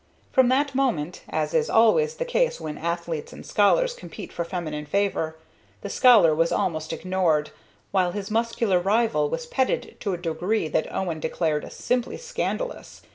[0.31, 4.87] From that moment, as is always the case when athletes and scholars compete for feminine
[4.87, 5.35] favor,
[5.81, 7.51] the scholar was almost ignored,
[7.91, 13.03] while his muscular rival was petted to a degree that Owen declared simply scandalous.